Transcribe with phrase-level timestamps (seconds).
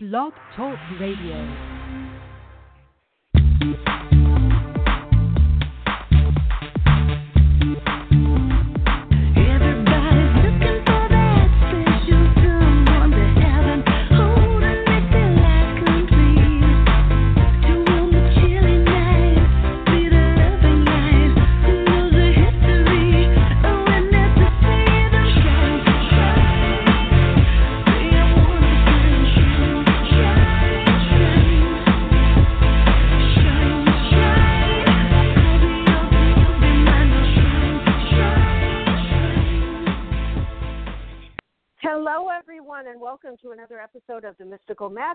[0.00, 1.44] Blog Talk Radio.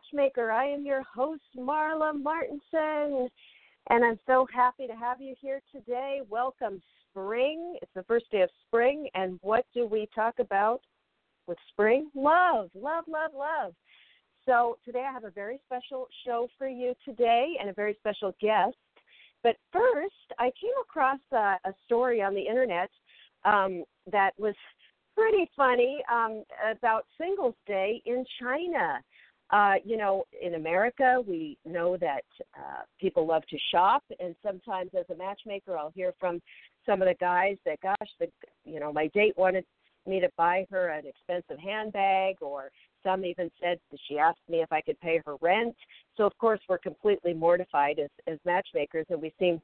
[0.04, 0.52] Matchmaker.
[0.52, 3.28] I am your host, Marla Martenson,
[3.90, 6.22] and I'm so happy to have you here today.
[6.30, 7.78] Welcome, spring.
[7.82, 10.82] It's the first day of spring, and what do we talk about
[11.48, 12.10] with spring?
[12.16, 13.74] Love, love, love, love.
[14.46, 18.34] So, today I have a very special show for you today and a very special
[18.42, 18.76] guest.
[19.42, 22.90] But first, I came across a, a story on the internet
[23.46, 24.56] um, that was
[25.16, 29.00] pretty funny um, about Singles Day in China.
[29.54, 32.24] Uh, you know, in America, we know that
[32.58, 36.42] uh, people love to shop, and sometimes as a matchmaker, I'll hear from
[36.88, 38.28] some of the guys that, gosh, the,
[38.66, 39.64] you know, my date wanted
[40.08, 42.72] me to buy her an expensive handbag, or
[43.04, 45.76] some even said that she asked me if I could pay her rent.
[46.18, 49.62] So of course, we're completely mortified as as matchmakers, and we seem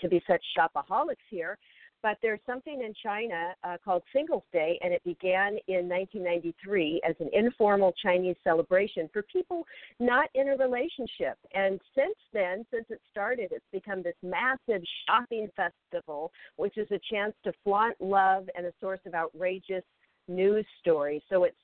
[0.00, 1.58] to be such shopaholics here
[2.02, 7.16] but there's something in China uh, called Singles Day, and it began in 1993 as
[7.20, 9.64] an informal Chinese celebration for people
[9.98, 11.38] not in a relationship.
[11.54, 17.00] And since then, since it started, it's become this massive shopping festival, which is a
[17.10, 19.84] chance to flaunt love and a source of outrageous
[20.28, 21.22] news stories.
[21.28, 21.56] So it's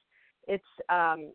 [0.46, 1.32] it's um,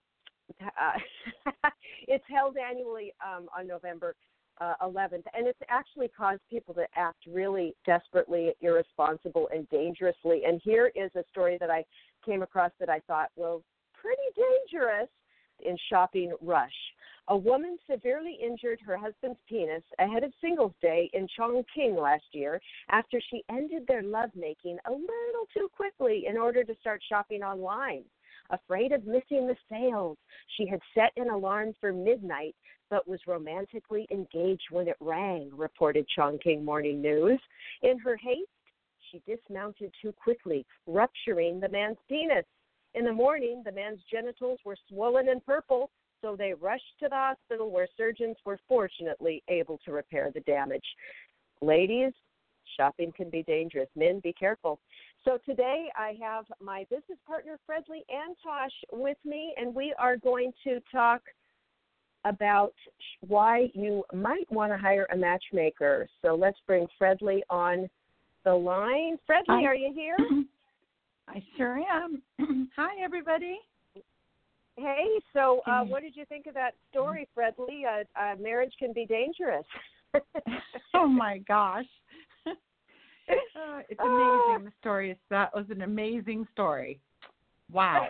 [0.61, 1.69] uh,
[2.07, 4.15] it's held annually um, on November
[4.59, 10.43] uh, 11th, and it's actually caused people to act really desperately irresponsible and dangerously.
[10.45, 11.85] And here is a story that I
[12.25, 15.09] came across that I thought, well, pretty dangerous
[15.61, 16.71] in shopping rush.
[17.27, 22.59] A woman severely injured her husband's penis ahead of Singles Day in Chongqing last year
[22.89, 28.03] after she ended their lovemaking a little too quickly in order to start shopping online.
[28.51, 30.17] Afraid of missing the sales,
[30.57, 32.55] she had set an alarm for midnight
[32.89, 37.39] but was romantically engaged when it rang, reported Chongqing Morning News.
[37.83, 38.49] In her haste,
[39.11, 42.45] she dismounted too quickly, rupturing the man's penis.
[42.95, 47.15] In the morning, the man's genitals were swollen and purple, so they rushed to the
[47.15, 50.83] hospital where surgeons were fortunately able to repair the damage.
[51.61, 52.13] Ladies,
[52.75, 53.89] shopping can be dangerous.
[53.95, 54.79] Men, be careful.
[55.25, 60.53] So today I have my business partner, Fredly Antosh with me, and we are going
[60.63, 61.21] to talk
[62.25, 62.73] about
[63.27, 66.07] why you might want to hire a matchmaker.
[66.21, 67.89] So let's bring Fredly on
[68.45, 69.17] the line.
[69.29, 69.65] Fredly, Hi.
[69.65, 70.17] are you here?
[71.27, 72.21] I sure am.
[72.75, 73.59] Hi, everybody.
[74.77, 77.83] Hey, so uh, what did you think of that story, Fredly?
[77.85, 79.65] Uh, uh, marriage can be dangerous.
[80.95, 81.85] oh my gosh.
[83.29, 84.65] Uh, it's amazing.
[84.65, 86.99] The story is that was an amazing story.
[87.71, 88.07] Wow.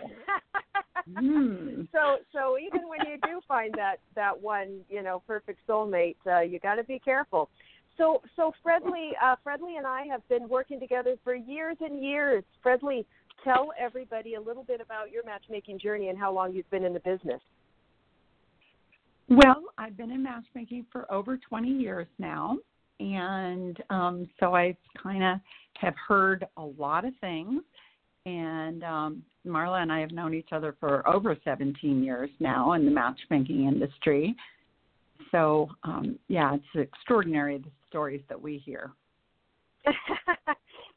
[1.08, 1.88] Mm.
[1.92, 6.40] So, so even when you do find that that one, you know, perfect soulmate, uh,
[6.40, 7.48] you got to be careful.
[7.96, 12.44] So, so Fredly, uh, Fredly and I have been working together for years and years.
[12.64, 13.04] Fredly,
[13.44, 16.92] tell everybody a little bit about your matchmaking journey and how long you've been in
[16.92, 17.40] the business.
[19.28, 22.58] Well, I've been in matchmaking for over 20 years now.
[23.00, 25.38] And um, so I kind of
[25.78, 27.62] have heard a lot of things.
[28.26, 32.84] And um, Marla and I have known each other for over 17 years now in
[32.84, 34.36] the matchmaking industry.
[35.32, 38.90] So, um, yeah, it's extraordinary the stories that we hear.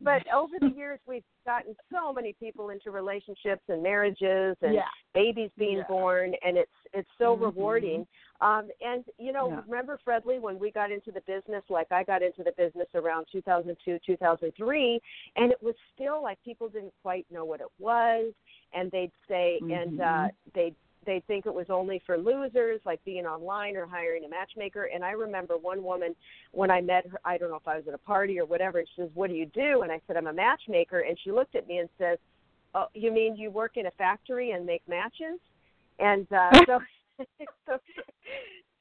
[0.03, 4.87] but over the years, we've gotten so many people into relationships and marriages and Yeah.
[5.13, 5.87] babies being Yeah.
[5.87, 7.41] born, and it's it's so Mhm.
[7.41, 8.07] rewarding.
[8.41, 9.61] Um, and you know, Yeah.
[9.65, 11.63] remember Fredly when we got into the business?
[11.69, 15.01] Like I got into the business around 2002, 2003,
[15.35, 18.33] and it was still like people didn't quite know what it was,
[18.73, 20.31] and they'd say, and uh, Mhm.
[20.53, 20.75] they'd
[21.05, 24.89] they think it was only for losers, like being online or hiring a matchmaker.
[24.93, 26.15] And I remember one woman
[26.51, 28.79] when I met her, I don't know if I was at a party or whatever,
[28.79, 29.81] and she says, What do you do?
[29.81, 30.99] And I said, I'm a matchmaker.
[30.99, 32.17] And she looked at me and says,
[32.75, 35.39] Oh, you mean you work in a factory and make matches?
[35.99, 36.79] And uh, so,
[37.67, 37.77] so,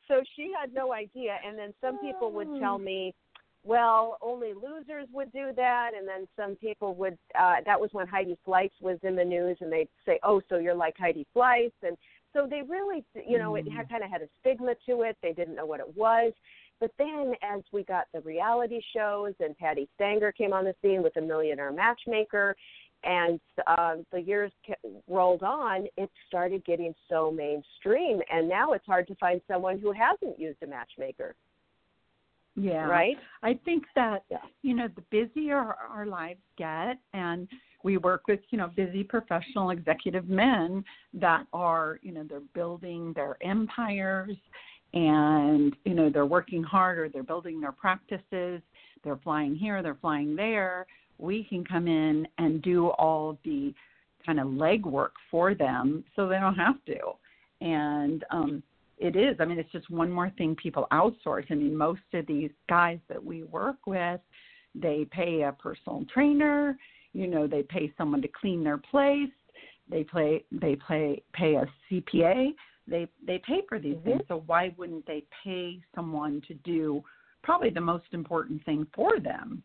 [0.08, 1.38] so she had no idea.
[1.46, 3.14] And then some people would tell me,
[3.64, 7.16] well, only losers would do that, and then some people would.
[7.38, 10.58] Uh, that was when Heidi Fleiss was in the news, and they'd say, "Oh, so
[10.58, 11.96] you're like Heidi Fleiss," and
[12.34, 13.72] So they really, you know, it Mm.
[13.76, 15.18] had, kind of had a stigma to it.
[15.20, 16.32] They didn't know what it was.
[16.80, 21.02] But then, as we got the reality shows, and Patti Stanger came on the scene
[21.02, 22.56] with a Millionaire Matchmaker,
[23.04, 24.50] and um, the years
[25.06, 29.92] rolled on, it started getting so mainstream, and now it's hard to find someone who
[29.92, 31.34] hasn't used a matchmaker,
[32.54, 32.86] Yeah.
[32.86, 33.16] right?
[33.42, 34.38] I think that Yeah.
[34.62, 37.48] you know the busier our lives get, and
[37.82, 40.84] we work with you know busy professional executive men
[41.14, 44.36] that are you know they're building their empires,
[44.92, 48.60] and you know they're working hard or they're building their practices.
[49.02, 50.86] They're flying here, they're flying there.
[51.18, 53.74] We can come in and do all the
[54.24, 56.98] kind of legwork for them, so they don't have to.
[57.60, 58.62] And um,
[59.02, 59.36] it is.
[59.40, 61.50] I mean, it's just one more thing people outsource.
[61.50, 64.20] I mean, most of these guys that we work with,
[64.74, 66.78] they pay a personal trainer.
[67.12, 69.28] You know, they pay someone to clean their place.
[69.90, 70.44] They play.
[70.52, 72.54] They play pay a CPA.
[72.86, 74.04] They they pay for these Mhm.
[74.04, 74.22] things.
[74.28, 77.04] So why wouldn't they pay someone to do
[77.42, 79.62] probably the most important thing for them?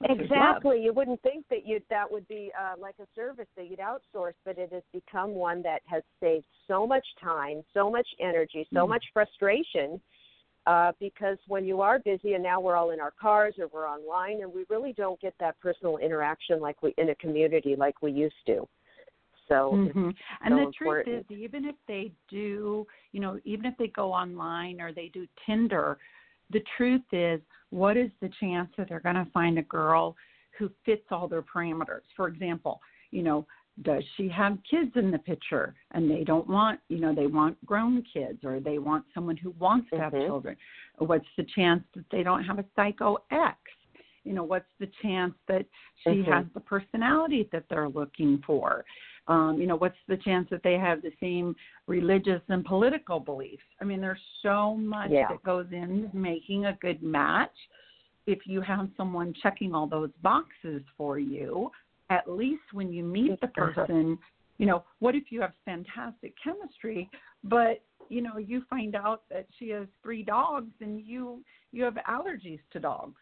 [0.00, 0.56] Which is love.
[0.56, 0.82] Exactly.
[0.82, 4.34] You wouldn't think that you that would be uh, like a service that you'd outsource,
[4.44, 8.86] but it has become one that has saved so much time, so much energy, so
[8.86, 8.90] Mm.
[8.90, 10.00] much frustration.
[10.66, 13.88] Uh, because when you are busy, and now we're all in our cars or we're
[13.88, 18.02] online, and we really don't get that personal interaction like we in a community like
[18.02, 18.68] we used to.
[19.48, 20.10] So it's hmm
[20.42, 24.12] And so the truth is, even if they do, you know, even if they go
[24.12, 25.98] online or they do Tinder,
[26.50, 30.16] the truth is, what is the chance that they're going to find a girl
[30.58, 32.02] who fits all their parameters?
[32.16, 32.80] For example,
[33.10, 33.46] you know,
[33.82, 37.64] does she have kids in the picture and they don't want, you know, they want
[37.64, 40.26] grown kids or they want someone who wants to have Mhm.
[40.26, 40.56] children?
[40.98, 43.58] What's the chance that they don't have a psycho ex?
[44.24, 45.66] You know, what's the chance that
[46.02, 46.26] she Mhm.
[46.26, 48.84] has the personality that they're looking for?
[49.28, 51.54] Um, you know, what's the chance that they have the same
[51.86, 53.62] religious and political beliefs?
[53.80, 55.28] I mean, there's so much Yeah.
[55.28, 57.56] that goes into making a good match.
[58.26, 61.70] If you have someone checking all those boxes for you,
[62.10, 63.86] at least when you meet the Uh-huh.
[63.86, 64.18] person,
[64.58, 67.08] you know, what if you have fantastic chemistry,
[67.44, 71.94] but you know, you find out that she has three dogs and you you have
[72.08, 73.20] allergies to dogs.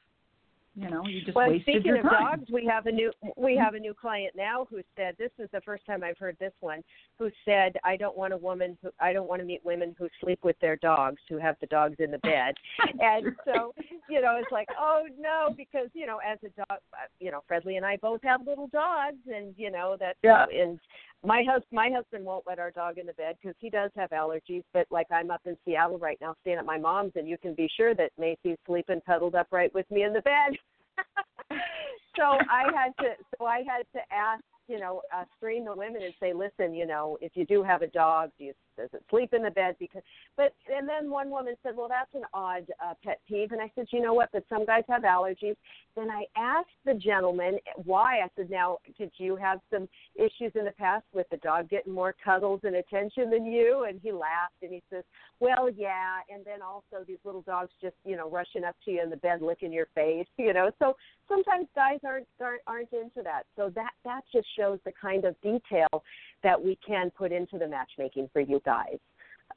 [0.78, 2.38] You know, you just well, wasted speaking your of time.
[2.38, 5.48] dogs, we have a new we have a new client now who said this is
[5.52, 6.84] the first time I've heard this one.
[7.18, 10.08] Who said I don't want a woman who I don't want to meet women who
[10.22, 12.54] sleep with their dogs who have the dogs in the bed.
[13.00, 13.74] and so
[14.08, 16.78] you know it's like oh no because you know as a dog
[17.18, 20.46] you know Fredly and I both have little dogs and you know that Yeah.
[20.54, 20.78] and
[21.24, 24.10] my hus my husband won't let our dog in the bed because he does have
[24.10, 27.36] allergies but like I'm up in Seattle right now staying at my mom's and you
[27.36, 30.56] can be sure that Macy's sleeping cuddled up right with me in the bed
[32.16, 36.02] so I had to so I had to ask you know uh, screen the women
[36.02, 39.02] and say listen you know if you do have a dog do you does it
[39.10, 39.76] sleep in the bed?
[39.78, 40.02] Because
[40.36, 43.52] but and then one woman said well that's an odd uh, pet peeve.
[43.52, 44.30] And I said you know what?
[44.32, 45.56] But some guys have allergies.
[45.96, 48.20] Then I asked the gentleman why.
[48.20, 51.92] I said now did you have some issues in the past with the dog getting
[51.92, 53.84] more cuddles and attention than you?
[53.88, 55.04] And he laughed and he says
[55.40, 56.20] well yeah.
[56.32, 59.16] And then also these little dogs just you know rushing up to you in the
[59.16, 60.70] bed licking your face you know?
[60.78, 60.94] So
[61.28, 63.42] sometimes guys aren't aren't, aren't into that.
[63.56, 66.02] So that that just shows the kind of detail
[66.42, 68.98] that we can put into the matchmaking for you guys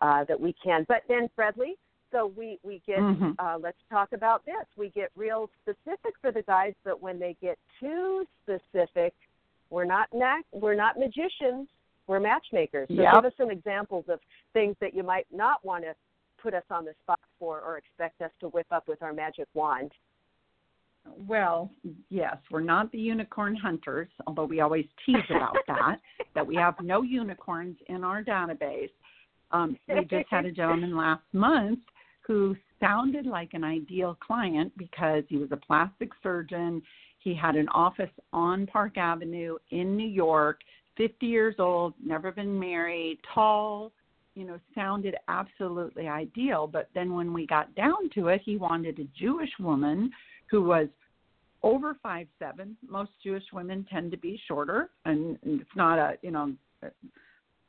[0.02, 1.74] uh, that we can but then Fredly
[2.12, 3.36] so we we get Mhm.
[3.40, 7.36] uh, let's talk about this we get real specific for the guys but when they
[7.42, 9.14] get too specific
[9.70, 11.68] we're not ma- we're not magicians
[12.08, 13.14] we're matchmakers so Yep.
[13.14, 14.20] give us some examples of
[14.54, 15.96] things that you might not want to
[16.38, 19.48] put us on the spot for or expect us to whip up with our magic
[19.54, 19.92] wand
[21.28, 21.72] Well,
[22.10, 25.98] yes, we're not the unicorn hunters, although we always tease about that,
[26.36, 28.92] that we have no unicorns in our database.
[29.52, 31.80] Um, we just had a gentleman last month
[32.26, 36.82] who sounded like an ideal client because he was a plastic surgeon.
[37.20, 40.62] He had an office on Park Avenue in New York,
[40.98, 43.92] 50 years old, never been married, tall,
[44.36, 46.68] you know, sounded absolutely ideal.
[46.68, 50.12] But then when we got down to it, he wanted a Jewish woman
[50.52, 50.88] who was
[51.64, 52.76] over five seven.
[52.88, 56.54] Most Jewish women tend to be shorter, and, and it's not a you know,
[56.84, 56.90] uh,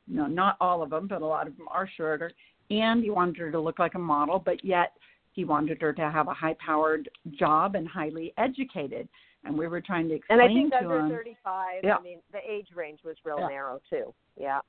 [0.07, 2.31] no, not all of them, but a lot of them are shorter.
[2.69, 4.93] And he wanted her to look like a model, but yet
[5.33, 9.07] he wanted her to have a high-powered job and highly educated.
[9.45, 10.51] And we were trying to explain to him.
[10.51, 11.09] and i think under him.
[11.09, 11.95] 35 Yeah.
[11.95, 13.47] i mean the age range was real Yeah.
[13.47, 14.59] narrow too yeah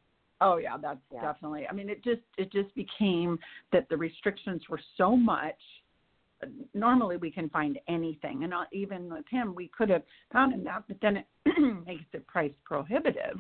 [0.41, 1.23] Oh yeah, that's Yeah.
[1.23, 1.67] definitely.
[1.69, 3.39] I mean, it just it just became
[3.73, 5.61] that the restrictions were so much.
[6.47, 10.53] Uh, Normally, we can find anything, and not even with him, we could have found
[10.55, 11.27] him that, but then it
[11.87, 13.37] makes it price prohibitive.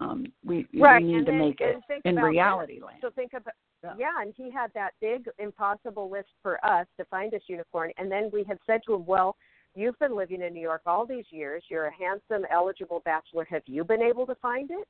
[0.00, 2.98] Um, we, Right, we need and to then- make it in about reality land.
[3.02, 3.52] So think about
[3.84, 3.94] Yeah.
[3.98, 4.22] yeah.
[4.22, 8.30] and he had that big impossible list for us to find this unicorn, and then
[8.32, 9.36] we had said to him, "Well,
[9.74, 11.62] you've been living in New York all these years.
[11.68, 13.44] You're a handsome, eligible bachelor.
[13.50, 14.88] Have you been able to find it?"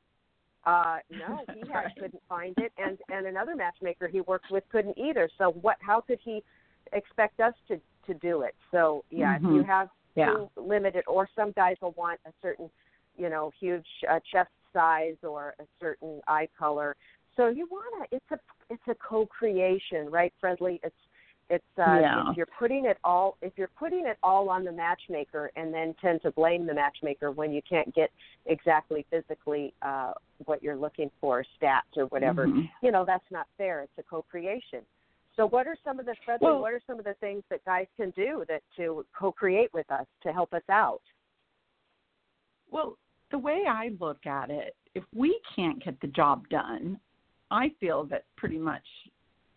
[0.64, 1.96] Uh, no, he had, Right.
[1.98, 5.28] couldn't find it, and and another matchmaker he worked with couldn't either.
[5.36, 5.78] So what?
[5.80, 6.44] How could he
[6.92, 8.54] expect us to to do it?
[8.70, 9.66] So yeah, if you Mhm.
[9.66, 10.26] have Yeah.
[10.34, 12.70] too limited, or some guys will want a certain,
[13.16, 16.96] you know, huge uh, chest size or a certain eye color.
[17.36, 20.80] So you wanna, it's a it's a co-creation, right, Fredly?
[20.82, 20.96] It's
[21.48, 22.30] it's uh, Yeah.
[22.30, 25.94] if you're putting it all if you're putting it all on the matchmaker and then
[26.00, 28.10] tend to blame the matchmaker when you can't get
[28.46, 30.12] exactly physically uh,
[30.44, 32.48] what you're looking for, stats or whatever.
[32.48, 32.68] Mhm.
[32.82, 33.80] You know that's not fair.
[33.82, 34.84] It's a co-creation.
[35.36, 36.42] So what are some of the Fredly?
[36.42, 39.90] Well- what are some of the things that guys can do that to co-create with
[39.90, 41.02] us to help us out?
[42.70, 42.98] Well,
[43.30, 47.00] the way I look at it, if we can't get the job done,
[47.50, 48.86] I feel that pretty much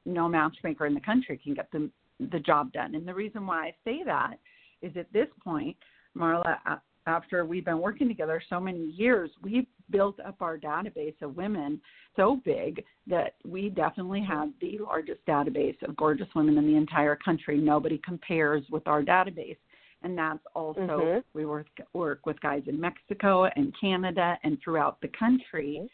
[0.05, 1.89] no matchmaker in the country can get the
[2.31, 2.95] the job done.
[2.95, 4.39] And the reason why I say that
[4.81, 5.75] is at this point,
[6.15, 11.19] Marla, a- after we've been working together so many years, we've built up our database
[11.21, 11.79] of women
[12.15, 17.15] so big that we definitely have the largest database of gorgeous women in the entire
[17.15, 17.57] country.
[17.57, 19.57] Nobody compares with our database.
[20.01, 21.23] And that's also Mhm.
[21.33, 25.89] we work work with guys in Mexico and Canada and throughout the country.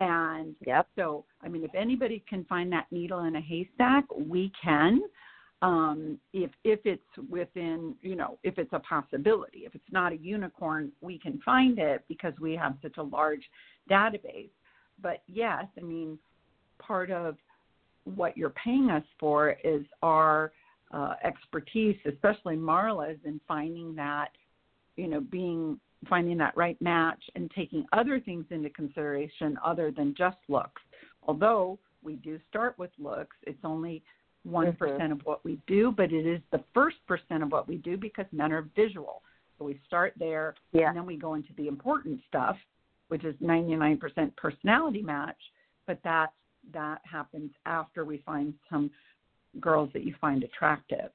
[0.00, 0.88] And Yep.
[0.96, 5.02] so, I mean, if anybody can find that needle in a haystack, we can.
[5.62, 9.60] Um, if if it's within, you know, if it's a possibility.
[9.60, 13.48] If it's not a unicorn, we can find it because we have such a large
[13.88, 14.50] database.
[15.00, 16.18] But yes, I mean,
[16.80, 17.36] part of
[18.04, 20.52] what you're paying us for is our
[20.92, 24.30] uh, expertise, especially Marla's, in finding that,
[24.96, 25.78] you know, being
[26.08, 30.82] finding that right match and taking other things into consideration other than just looks.
[31.22, 34.02] Although we do start with looks, it's only
[34.44, 35.12] one Mhm.
[35.12, 38.26] of what we do, but it is the first percent of what we do because
[38.32, 39.22] men are visual.
[39.58, 40.88] So we start there, Yeah.
[40.88, 42.58] and then we go into the important stuff,
[43.08, 45.52] which is 99% personality match.
[45.86, 46.32] But that
[46.70, 48.90] that happens after we find some
[49.58, 51.12] girls that you find attractive.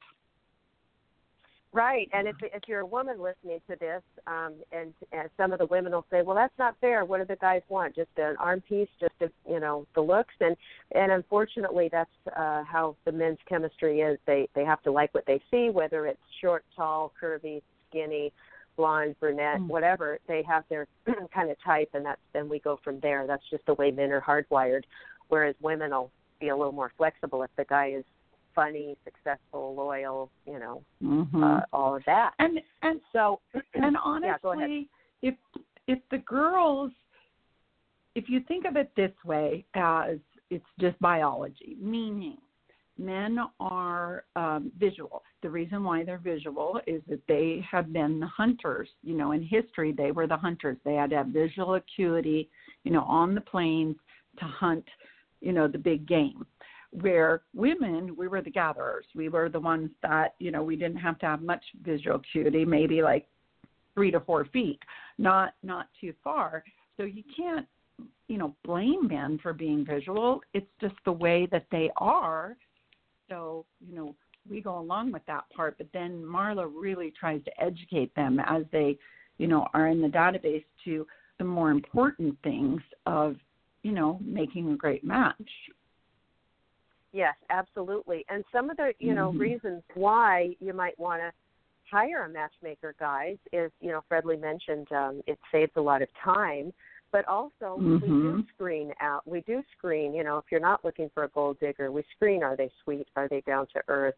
[1.77, 5.59] Right, and if if you're a woman listening to this, um, and, and some of
[5.59, 7.05] the women will say, "Well, that's not fair.
[7.05, 7.95] What do the guys want?
[7.95, 10.57] Just an arm piece, just a, you know the looks?" And
[10.95, 14.17] and unfortunately, that's uh, how the men's chemistry is.
[14.25, 18.33] They they have to like what they see, whether it's short, tall, curvy, skinny,
[18.75, 19.67] blonde, brunette, Mm.
[19.67, 20.17] whatever.
[20.27, 20.87] They have their
[21.31, 23.27] kind of type, and that's then we go from there.
[23.27, 24.85] That's just the way men are hardwired.
[25.27, 28.05] Whereas women will be a little more flexible if the guy is
[28.57, 31.43] funny, successful, loyal, you know, Mm-hmm.
[31.43, 32.31] uh, all of that.
[32.39, 34.89] and and So, and Yeah, honestly,
[35.21, 35.35] if
[35.87, 36.91] if the girls,
[38.15, 40.17] if you think of it this way, as
[40.49, 42.37] it's just biology, meaning
[42.97, 45.21] men are um, visual.
[45.43, 48.89] The reason why they're visual is that they have been the hunters.
[49.03, 50.77] You know, in history, they were the hunters.
[50.83, 52.49] They had to have visual acuity,
[52.83, 53.97] you know, on the plains
[54.39, 54.85] to hunt,
[55.41, 56.45] you know, the big game
[56.91, 59.05] where women we were the gatherers.
[59.15, 62.65] We were the ones that you know we didn't have to have much visual acuity
[62.65, 63.27] maybe like
[63.93, 64.79] three to four feet
[65.17, 66.63] not not too far.
[66.97, 67.67] So you can't
[68.27, 70.41] you know blame men for being visual.
[70.53, 72.55] It's just the way that they are.
[73.29, 74.15] So you know
[74.49, 78.63] we go along with that part but then marla really tries to educate them as
[78.71, 78.97] they
[79.37, 81.05] you know are in the database to
[81.37, 83.35] the more important things of
[83.83, 85.49] you know making a great match
[87.17, 88.23] yes, absolutely.
[88.29, 89.39] And some of the, you know, Mhm.
[89.39, 91.33] reasons why you might want to
[91.89, 96.09] hire a matchmaker, guys, is, you know, Fredly mentioned um, it saves a lot of
[96.23, 96.71] time,
[97.11, 98.47] but also we do Mhm.
[98.53, 99.25] screen out.
[99.25, 102.43] We do screen, you know, if you're not looking for a gold digger, we screen
[102.43, 104.15] are they sweet, are they down to earth,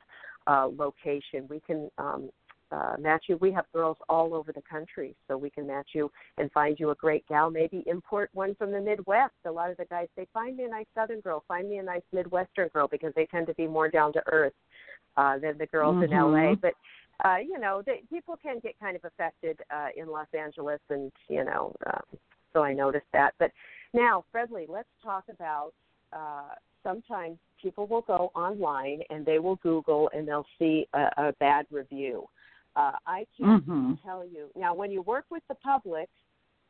[0.48, 1.48] uh, location.
[1.48, 2.30] We can um,
[2.72, 3.38] uh, match you.
[3.38, 6.92] We have girls all over the country, so we can match you and find you
[6.92, 7.50] a great gal.
[7.50, 9.34] Maybe import one from the Midwest.
[9.46, 11.44] A lot of the guys say, "Find me a nice Southern girl.
[11.48, 14.54] Find me a nice Midwestern girl," because they tend to be more down to earth
[15.18, 16.56] uh, than the girls in LA.
[16.56, 16.74] But
[17.26, 21.12] uh, you know, they, people can get kind of affected uh, in Los Angeles, and
[21.28, 22.02] you know, uh,
[22.54, 23.34] so I noticed that.
[23.40, 23.52] But
[23.94, 25.74] now, Fredly, let's talk about.
[26.12, 31.34] Uh, sometimes people will go online and they will Google and they'll see a, a
[31.40, 32.26] bad review.
[32.76, 34.02] Uh, I can't Mhm.
[34.04, 34.74] tell you now.
[34.74, 36.10] When you work with the public,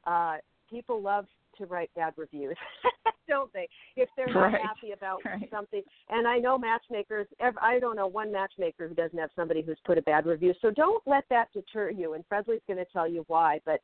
[0.06, 0.38] uh,
[0.70, 1.28] people love
[1.58, 2.56] to write bad reviews,
[3.28, 3.68] don't they?
[3.96, 4.62] If they're not Right.
[4.62, 5.50] happy about Right.
[5.50, 7.28] something, and I know matchmakers.
[7.40, 10.54] ev- I don't know one matchmaker who doesn't have somebody who's put a bad review.
[10.62, 12.14] So don't let that deter you.
[12.14, 13.60] And Fredly's going to tell you why.
[13.66, 13.82] But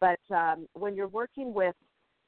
[0.00, 1.74] but um, when you're working with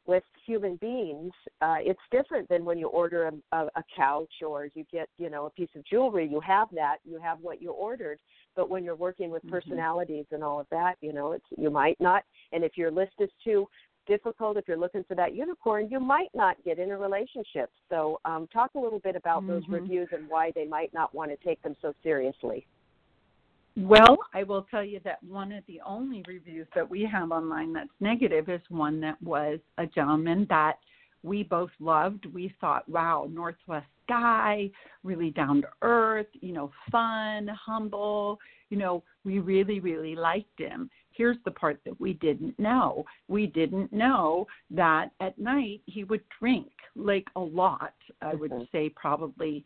[0.07, 4.69] with human beings, uh, it's different than when you order a, a, a couch or
[4.75, 6.27] you get, you know, a piece of jewelry.
[6.27, 8.19] You have that, you have what you ordered.
[8.55, 9.51] But when you're working with Mhm.
[9.51, 12.25] personalities and all of that, you know, it's you might not.
[12.53, 13.69] And if your list is too
[14.07, 17.71] difficult, if you're looking for that unicorn, you might not get in a relationship.
[17.89, 19.73] So, um, talk a little bit about those Mhm.
[19.73, 22.67] reviews and why they might not want to take them so seriously.
[23.77, 27.75] Well, I will tell you that one of the only reviews that we have online
[27.75, 30.79] that's negative is one that was a gentleman that
[31.23, 32.25] we both loved.
[32.33, 34.71] We thought, wow, Northwest guy,
[35.05, 38.39] really down to earth, you know, fun, humble,
[38.71, 40.89] you know, we really, really liked him.
[41.11, 43.05] Here's the part that we didn't know.
[43.29, 47.95] We didn't know that at night he would drink like a lot.
[48.23, 48.71] I would Mhm.
[48.71, 49.65] say probably,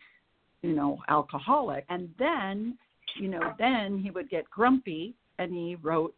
[0.63, 1.85] you know, alcoholic.
[1.89, 2.79] And then
[3.17, 6.15] you know, then he would get grumpy and he wrote,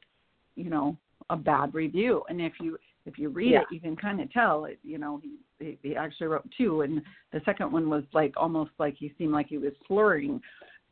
[0.56, 0.96] you know,
[1.30, 2.22] a bad review.
[2.28, 3.60] And if you if you read Yeah.
[3.62, 4.64] it, you can kind of tell.
[4.66, 8.32] It, you know, he, he he actually wrote two, and the second one was like
[8.36, 10.40] almost like he seemed like he was slurring.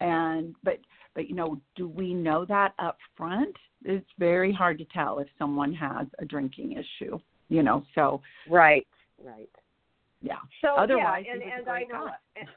[0.00, 0.78] And but
[1.14, 3.54] but you know, do we know that up front?
[3.84, 7.18] It's very hard to tell if someone has a drinking issue.
[7.48, 8.86] You know, so Right.
[9.22, 9.50] Right.
[10.22, 10.36] yeah.
[10.62, 12.48] So Otherwise, yeah, and, he was a and I know and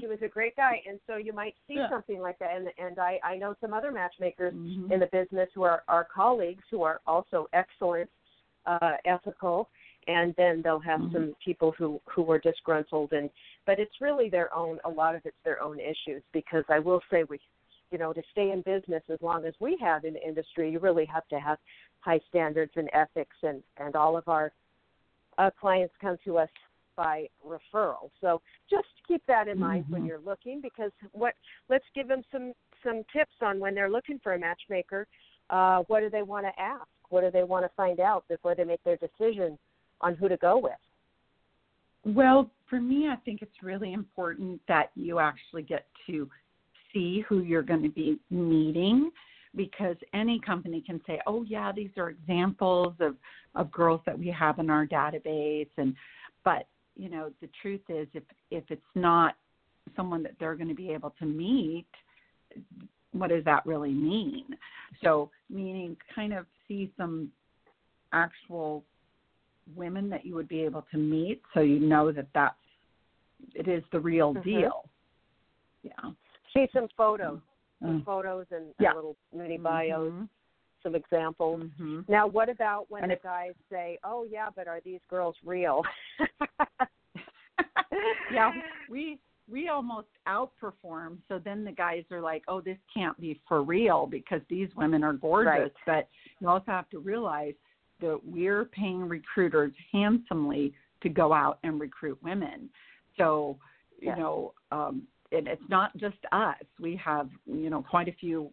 [0.00, 1.88] he was a great guy, and so you might see Yeah.
[1.88, 2.56] something like that.
[2.56, 4.92] And and I I know some other matchmakers Mhm.
[4.92, 8.10] in the business who are our colleagues who are also excellent,
[8.66, 9.68] uh, ethical,
[10.08, 11.12] and then they'll have Mhm.
[11.12, 13.30] some people who who were disgruntled and
[13.66, 17.02] but it's really their own a lot of it's their own issues because I will
[17.10, 17.38] say we
[17.90, 20.78] you know to stay in business as long as we have in the industry you
[20.78, 21.58] really have to have
[22.00, 24.52] high standards and ethics and and all of our
[25.36, 26.50] uh, clients come to us
[26.98, 28.10] by referral.
[28.20, 30.08] So just keep that in mind when Mhm.
[30.08, 31.34] you're looking because what
[31.68, 32.52] let's give them some
[32.82, 35.06] some tips on when they're looking for a matchmaker.
[35.48, 36.88] Uh, what do they want to ask?
[37.08, 39.58] What do they want to find out before they make their decision
[40.00, 40.78] on who to go with?
[42.04, 46.28] Well, for me, I think it's really important that you actually get to
[46.92, 49.10] see who you're going to be meeting
[49.54, 53.16] because any company can say, "Oh yeah, these are examples of
[53.54, 55.94] of girls that we have in our database," and
[56.44, 56.66] but
[56.98, 59.36] you know the truth is, if if it's not
[59.96, 61.86] someone that they're going to be able to meet,
[63.12, 64.44] what does that really mean?
[65.02, 67.30] So, meaning kind of see some
[68.12, 68.84] actual
[69.76, 72.56] women that you would be able to meet so you know that that's
[73.54, 74.42] it is the real Mhm.
[74.42, 74.88] deal
[75.82, 76.12] yeah
[76.54, 77.40] see some photos
[77.80, 78.04] some Mm.
[78.04, 78.94] photos and, and Yeah.
[78.94, 80.28] little mini bios Mhm.
[80.82, 81.62] Some examples.
[81.80, 82.08] Mhm.
[82.08, 85.36] now what about when And the if- guys say oh yeah but are these girls
[85.44, 85.82] real?
[88.32, 88.52] Yeah
[88.88, 89.18] we
[89.50, 91.16] we almost outperform.
[91.26, 95.02] So then the guys are like oh this can't be for real because these women
[95.02, 95.72] are gorgeous.
[95.86, 95.86] Right.
[95.86, 96.08] but
[96.40, 97.54] you also have to realize
[98.00, 102.68] that we're paying recruiters handsomely to go out and recruit women.
[103.16, 103.58] So
[104.00, 106.56] you know um and it's not just us.
[106.78, 108.50] We have you know quite a few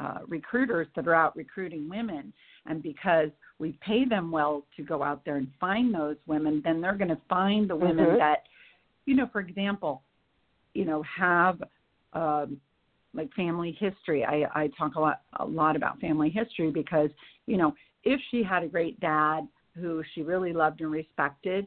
[0.00, 2.32] uh, recruiters that are out recruiting women.
[2.66, 6.80] And because we pay them well to go out there and find those women then
[6.80, 8.18] they're going to find the women Mhm.
[8.18, 8.46] that
[9.06, 10.02] you know for example
[10.74, 11.62] you know have
[12.12, 12.60] um
[13.14, 14.24] like family history.
[14.24, 17.10] I i talk a lot a lot about family history because
[17.46, 21.66] you know if she had a great dad who she really loved and respected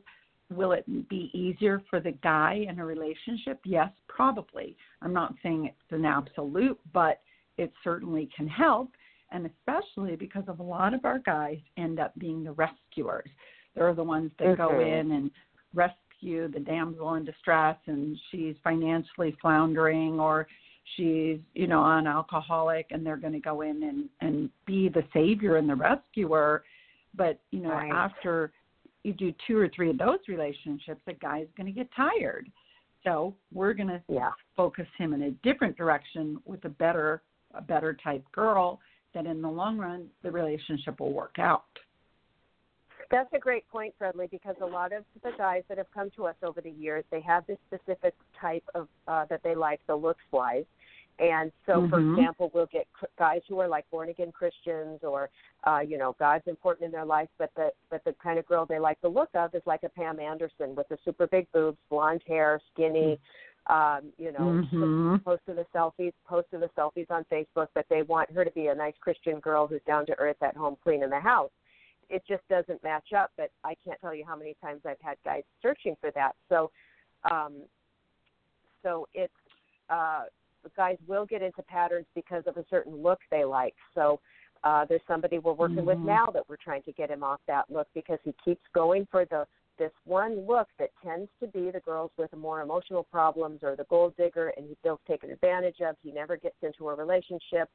[0.49, 3.59] will it be easier for the guy in a relationship?
[3.65, 4.75] Yes probably.
[5.01, 7.19] I'm not saying it's an absolute but
[7.61, 8.89] it certainly can help
[9.33, 13.29] and especially because of a lot of our guys end up being the rescuers
[13.75, 14.99] they're the ones that go Mhm.
[14.99, 15.31] in and
[15.73, 20.47] rescue the damsel in distress and she's financially floundering or
[20.95, 25.03] she's you know an alcoholic and they're going to go in and and be the
[25.13, 26.63] savior and the rescuer
[27.15, 27.91] but you know Right.
[27.91, 28.51] after
[29.03, 32.51] you do two or three of those relationships a guy's going to get tired
[33.03, 37.21] so we're going to yeah focus him in a different direction with a better
[37.53, 38.79] a better type girl
[39.13, 41.65] that in the long run the relationship will work out
[43.09, 46.27] That's a great point, Fredly, because a lot of the guys that have come to
[46.27, 49.95] us over the years, they have this specific type of uh, that they like, the
[49.95, 50.65] looks wise.
[51.19, 52.17] And so, for Mhm.
[52.17, 52.87] example, we'll get
[53.19, 55.29] guys who are like born again Christians, or
[55.65, 58.65] uh, you know, God's important in their life, but the but the kind of girl
[58.65, 61.77] they like the look of is like a Pam Anderson with the super big boobs,
[61.89, 63.19] blonde hair, skinny,
[63.67, 65.23] um, you know, Mhm.
[65.23, 68.75] posting the selfies, posting the selfies on Facebook, but they want her to be a
[68.75, 71.51] nice Christian girl who's down to earth at home cleaning the house.
[72.09, 73.31] It just doesn't match up.
[73.37, 76.35] But I can't tell you how many times I've had guys searching for that.
[76.49, 76.71] So,
[77.29, 77.63] um,
[78.83, 79.33] so it's
[79.89, 80.25] uh,
[80.75, 83.75] guys will get into patterns because of a certain look they like.
[83.93, 84.19] So,
[84.63, 86.05] Uh, there's somebody we're working with Mhm.
[86.05, 89.25] now that we're trying to get him off that look because he keeps going for
[89.25, 93.75] the this one look that tends to be the girls with more emotional problems or
[93.75, 95.95] the gold digger, and he feels taken advantage of.
[96.03, 97.69] He never gets into a relationship.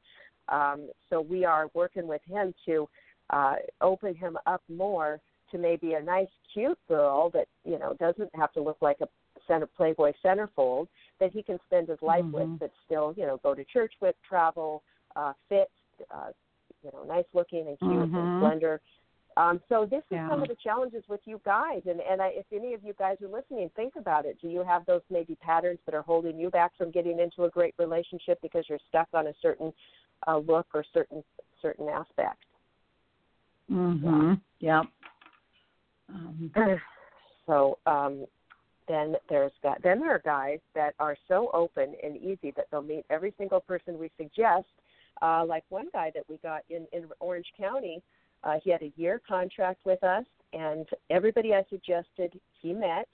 [0.49, 2.87] Um, so we are working with him to
[3.29, 5.19] uh, open him up more
[5.51, 9.07] to maybe a nice, cute girl that you know doesn't have to look like a
[9.47, 10.87] center Playboy centerfold
[11.19, 12.33] that he can spend his life Mhm.
[12.33, 14.83] with, but still you know go to church with, travel,
[15.15, 15.71] uh, fit,
[16.11, 16.31] uh,
[16.83, 18.17] you know, nice looking and cute Mhm.
[18.17, 18.81] and slender.
[19.37, 20.29] Um, so this is Yeah.
[20.29, 23.21] some of the challenges with you guys, and and I, if any of you guys
[23.21, 24.41] are listening, think about it.
[24.41, 27.49] Do you have those maybe patterns that are holding you back from getting into a
[27.49, 29.71] great relationship because you're stuck on a certain
[30.25, 31.23] uh, look or certain
[31.61, 32.43] certain aspect?
[33.69, 34.41] Mhm.
[34.59, 34.85] Yep.
[36.09, 36.51] Um,
[37.45, 38.25] so um,
[38.87, 42.81] then there's got then there are guys that are so open and easy that they'll
[42.81, 44.65] meet every single person we suggest.
[45.21, 48.01] Uh, like one guy that we got in in Orange County,
[48.47, 53.07] uh, he had a year contract with us, and everybody I suggested he met.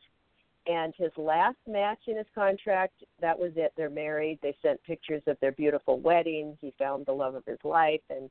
[0.66, 3.74] And his last match in his contract, that was it.
[3.76, 4.40] They're married.
[4.42, 6.58] They sent pictures of their beautiful wedding.
[6.62, 8.30] He found the love of his life, and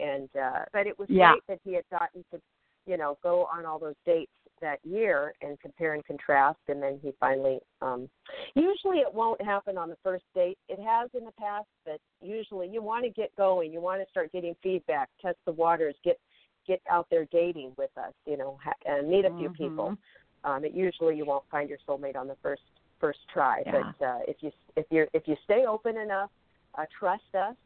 [0.00, 1.32] and uh, but it was Yeah.
[1.32, 2.40] great that he had gotten to,
[2.86, 6.98] you know, go on all those dates that year and compare and contrast, and then
[7.02, 7.58] he finally.
[7.80, 8.10] um
[8.54, 10.58] Usually, it won't happen on the first date.
[10.68, 13.72] It has in the past, but usually you want to get going.
[13.72, 16.18] You want to start getting feedback, test the waters, get
[16.66, 18.12] get out there dating with us.
[18.26, 19.56] You know, ha- and meet a few Mhm.
[19.56, 19.96] people.
[20.44, 22.62] Um, it usually you won't find your soulmate on the first
[22.98, 23.92] first try, Yeah.
[23.98, 26.30] but uh, if you if you if you stay open enough,
[26.76, 27.56] uh, trust us,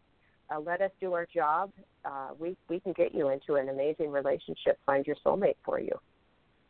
[0.50, 1.72] uh, let us do our job,
[2.04, 4.78] uh, we we can get you into an amazing relationship.
[4.86, 5.92] Find your soulmate for you.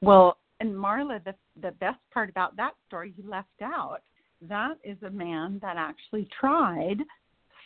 [0.01, 4.03] Well, and Marla, the the best part about that story you left out.
[4.43, 6.99] That is a man that actually tried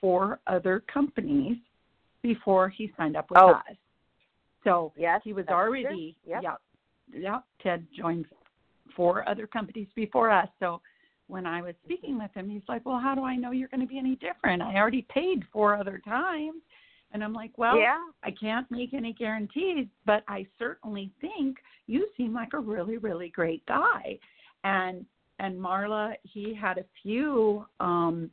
[0.01, 1.59] for other companies
[2.23, 3.53] before he signed up with Oh.
[3.53, 3.77] us.
[4.65, 6.43] So Yes, he was already Yep.
[6.43, 6.55] yeah
[7.13, 8.27] yeah ted joined
[8.95, 10.49] four other companies before us.
[10.59, 10.81] So
[11.29, 13.81] when i was speaking with him he's like well how do i know you're going
[13.81, 14.61] to be any different?
[14.63, 16.63] I already paid four other times.
[17.13, 22.09] And i'm like well yeah, i can't make any guarantees but i certainly think you
[22.17, 24.19] seem like a really really great guy.
[24.65, 25.07] And
[25.39, 28.31] and marla he had a few um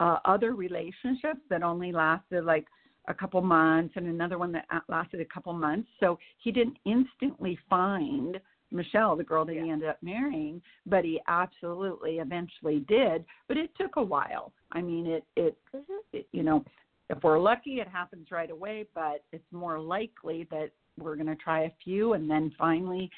[0.00, 2.66] uh, other relationships that only lasted like
[3.08, 5.88] a couple months and another one that lasted a couple months.
[6.00, 11.20] So he didn't instantly find Michelle, the girl that he ended up marrying, but he
[11.28, 13.24] absolutely eventually did.
[13.46, 14.52] But it took a while.
[14.72, 15.98] I mean, it, it, Mhm.
[16.12, 16.64] it you know,
[17.10, 21.36] if we're lucky, it happens right away, but it's more likely that we're going to
[21.36, 23.10] try a few and then finally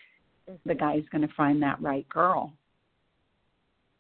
[0.66, 2.52] the guy's going to find that right girl.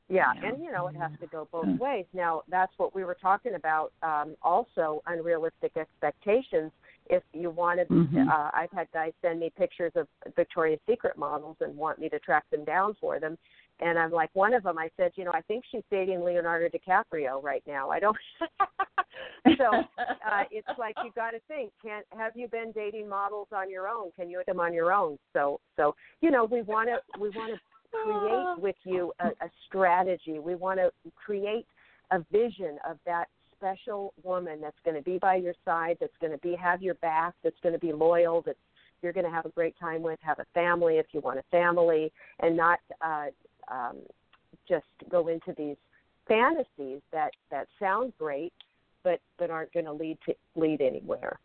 [0.08, 0.48] Yeah, Yeah.
[0.48, 2.06] and you know it has to go both ways.
[2.12, 3.92] Now that's what we were talking about.
[4.02, 6.72] Um, also, unrealistic expectations.
[7.10, 8.28] If you wanted, Mhm.
[8.28, 12.18] uh, I've had guys send me pictures of Victoria's Secret models and want me to
[12.18, 13.36] track them down for them.
[13.80, 16.68] And I'm like, one of them, I said, you know, I think she's dating Leonardo
[16.68, 17.90] DiCaprio right now.
[17.90, 18.16] I don't.
[19.58, 19.66] so
[19.98, 21.72] uh, it's like you got to think.
[21.82, 24.12] Can have you been dating models on your own?
[24.12, 25.18] Can you do them on your own?
[25.32, 27.60] So so you know we want to we want to
[28.02, 30.38] create with you a, a strategy.
[30.38, 31.66] We want to create
[32.10, 36.32] a vision of that special woman that's going to be by your side, that's going
[36.32, 38.56] to be have your back, that's going to be loyal, that
[39.02, 41.44] you're going to have a great time with, have a family if you want a
[41.50, 43.26] family, and not uh,
[43.70, 43.98] um,
[44.68, 45.76] just go into these
[46.26, 48.52] fantasies that that sound great,
[49.02, 51.38] but but aren't going to lead to lead anywhere.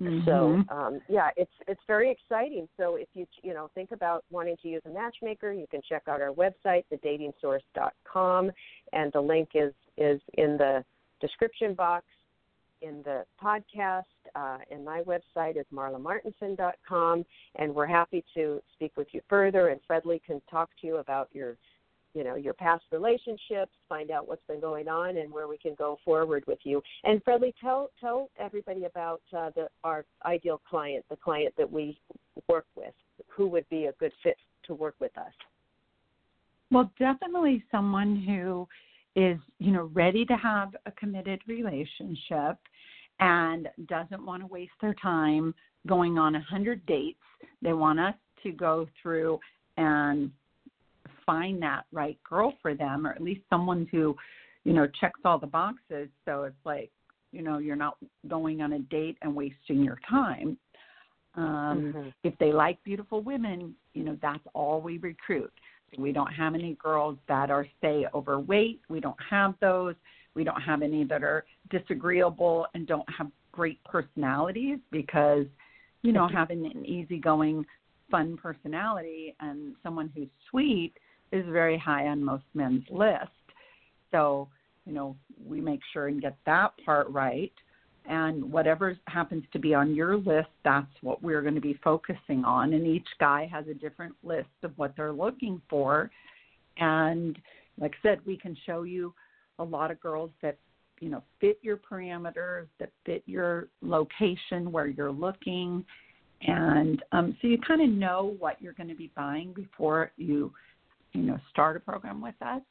[0.00, 0.24] Mhm.
[0.24, 2.68] So um, yeah, it's it's very exciting.
[2.76, 6.04] So if you you know think about wanting to use a matchmaker, you can check
[6.08, 8.50] out our website, thedatingsource.com,
[8.92, 10.84] and the link is is in the
[11.20, 12.06] description box
[12.82, 14.04] in the podcast.
[14.34, 17.24] Uh, and my website is marlamartenson.com,
[17.56, 19.68] and we're happy to speak with you further.
[19.68, 21.56] And Fredly can talk to you about your
[22.14, 25.74] you know your past relationships, find out what's been going on, and where we can
[25.76, 26.82] go forward with you.
[27.04, 31.98] And Fredly, tell tell everybody about uh, the our ideal client, the client that we
[32.48, 32.94] work with,
[33.28, 35.32] who would be a good fit to work with us.
[36.70, 38.68] Well, definitely someone who
[39.16, 42.58] is, you know, ready to have a committed relationship
[43.18, 45.54] and doesn't want to waste their time
[45.86, 47.18] going on a hundred dates.
[47.60, 49.40] They want us to go through
[49.76, 50.30] and
[51.30, 54.16] find that right girl for them, or at least someone who,
[54.64, 56.08] you know, checks all the boxes.
[56.24, 56.90] So it's like,
[57.30, 60.58] you know, you're not going on a date and wasting your time.
[61.36, 62.12] Um, Mhm.
[62.24, 65.52] If they like beautiful women, you know, that's all we recruit.
[65.96, 68.80] We don't have any girls that are, say, overweight.
[68.88, 69.94] We don't have those.
[70.34, 75.46] We don't have any that are disagreeable and don't have great personalities because,
[76.02, 77.64] you know, having an easygoing,
[78.10, 80.94] fun personality and someone who's sweet
[81.32, 83.30] is very high on most men's list.
[84.10, 84.48] So,
[84.86, 87.52] you know, we make sure and get that part right.
[88.06, 92.44] And whatever happens to be on your list, that's what we're going to be focusing
[92.44, 92.72] on.
[92.72, 96.10] And each guy has a different list of what they're looking for.
[96.78, 97.38] And
[97.78, 99.14] like I said, we can show you
[99.58, 100.56] a lot of girls that
[101.00, 105.84] you know fit your parameters, that fit your location where you're looking,
[106.42, 110.52] and um, so you kind of know what you're going to be buying before you
[111.12, 112.62] you know start a program with us.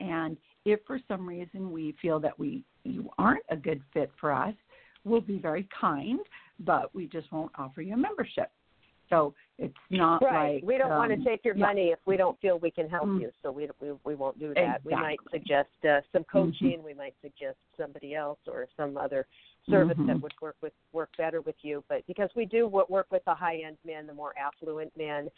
[0.00, 4.32] And if for some reason we feel that we you aren't a good fit for
[4.32, 4.54] us,
[5.04, 6.20] we'll be very kind,
[6.60, 8.50] but we just won't offer you a membership.
[9.10, 10.56] So it's not right.
[10.56, 11.66] like we don't um, want to take your yeah.
[11.66, 13.22] money if we don't feel we can help Mm.
[13.22, 13.30] you.
[13.42, 14.84] So we we we won't do that.
[14.84, 16.38] We might suggest uh, some Mm-hmm.
[16.38, 16.82] coaching.
[16.84, 19.26] We might suggest somebody else or some other
[19.68, 20.20] service that Mhm.
[20.22, 21.82] would work with work better with you.
[21.88, 25.30] But because we do wo- work with the high end men, the more affluent men.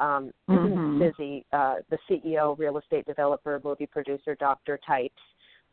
[0.00, 0.98] Um, Mhm.
[0.98, 5.20] Busy, uh, the CEO, real estate developer, movie producer, doctor types.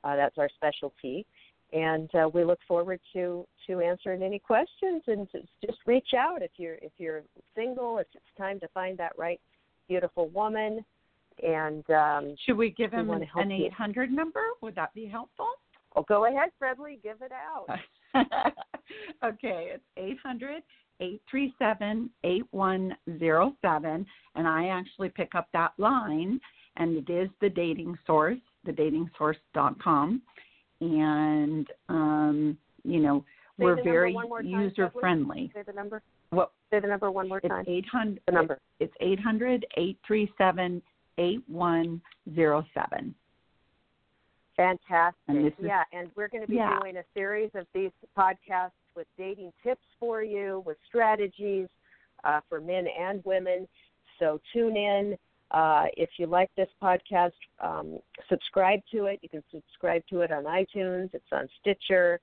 [0.04, 1.26] Uh, that's our specialty
[1.74, 5.28] and uh, we look forward to to answering any questions and
[5.66, 7.24] just reach out if you're if you're
[7.56, 9.42] single if it's time to find that right
[9.88, 10.84] beautiful woman
[11.44, 13.66] and um Should we give him wanna an, you.
[13.66, 14.42] 800 number?
[14.62, 15.50] Would that be helpful?
[15.96, 17.80] oh go ahead Fredly give it out
[19.24, 20.64] okay, it's 800
[21.00, 24.06] 837 8107.
[24.36, 26.40] And I actually pick up that line,
[26.78, 30.22] and it is the dating source, thedatingsource.com.
[30.82, 33.26] And, um, you know,
[33.58, 35.52] Say we're very one more time, user friendly.
[35.56, 36.52] say the number What?
[36.70, 38.22] say the number one more It's time 800.
[38.28, 40.84] the number It's 800 837
[41.18, 43.16] 8107.
[44.56, 46.78] fantastic And is- yeah and we're going to be Yeah.
[46.80, 51.70] doing a series of these podcasts with dating tips for you with strategies
[52.26, 53.68] uh, for men and women
[54.20, 55.18] so tune in
[55.50, 59.18] Uh, if you like this podcast, um, subscribe to it.
[59.24, 61.10] You can subscribe to it on iTunes.
[61.14, 62.20] It's on Stitcher.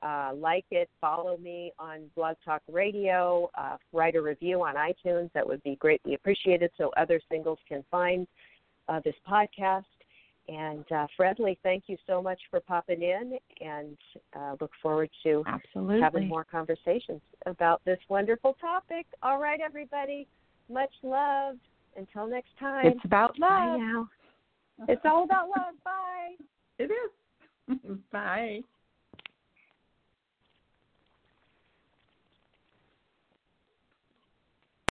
[0.00, 5.28] Uh, like it, follow me on Blog Talk Radio, uh, write a review on iTunes.
[5.32, 8.28] That would be greatly appreciated so other singles can find
[8.88, 9.97] uh, this podcast.
[10.48, 13.96] And uh, Fredly, thank you so much for popping in and
[14.34, 16.00] uh, look forward to Absolutely.
[16.00, 19.06] having more conversations about this wonderful topic.
[19.22, 20.26] All right, everybody,
[20.70, 21.56] much love.
[21.96, 22.86] Until next time.
[22.86, 23.80] It's about Bye love.
[23.80, 24.08] now.
[24.88, 25.74] It's all about love.
[25.84, 26.34] Bye.
[26.78, 27.78] It is.
[28.12, 28.60] Bye.